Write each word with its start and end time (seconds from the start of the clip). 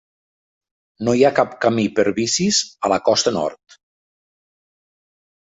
No 1.07 1.13
hi 1.17 1.21
ha 1.27 1.31
cap 1.39 1.53
camí 1.65 1.85
per 1.99 2.05
bicis 2.21 2.63
a 2.89 2.93
la 2.95 2.99
costa 3.11 3.35
nord. 3.37 3.79